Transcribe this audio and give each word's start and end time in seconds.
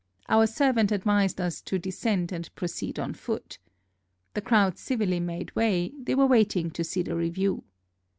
Our 0.27 0.47
servant 0.47 0.91
advised 0.91 1.39
us 1.39 1.61
to 1.61 1.77
descend 1.77 2.31
and 2.31 2.49
proceed 2.55 2.97
on 2.97 3.13
foot. 3.13 3.59
The 4.33 4.41
crowd 4.41 4.79
civilly 4.79 5.19
made 5.19 5.55
way: 5.55 5.91
they 5.95 6.15
were 6.15 6.25
waiting 6.25 6.71
to 6.71 6.83
see 6.83 7.03
the 7.03 7.15
review. 7.15 7.63